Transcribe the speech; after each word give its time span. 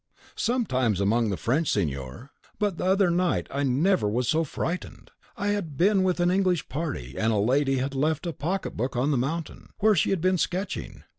"Sometimes 0.35 0.99
among 0.99 1.29
the 1.29 1.37
French, 1.37 1.69
signor. 1.71 2.31
But 2.57 2.77
the 2.79 2.85
other 2.85 3.11
night 3.11 3.45
I 3.51 3.61
never 3.61 4.09
was 4.09 4.27
so 4.27 4.43
frightened 4.43 5.11
I 5.37 5.49
had 5.49 5.77
been 5.77 6.01
with 6.01 6.19
an 6.19 6.31
English 6.31 6.69
party, 6.69 7.15
and 7.15 7.31
a 7.31 7.35
lady 7.37 7.75
had 7.77 7.93
left 7.93 8.25
a 8.25 8.33
pocket 8.33 8.75
book 8.75 8.95
on 8.95 9.11
the 9.11 9.17
mountain, 9.19 9.69
where 9.77 9.93
she 9.93 10.09
had 10.09 10.19
been 10.19 10.39
sketching. 10.39 11.03